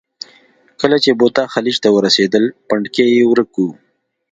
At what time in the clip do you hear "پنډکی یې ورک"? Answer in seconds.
2.67-3.51